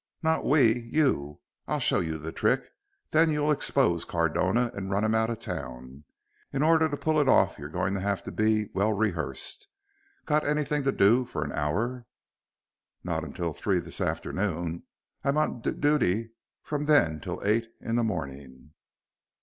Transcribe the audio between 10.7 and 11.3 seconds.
to do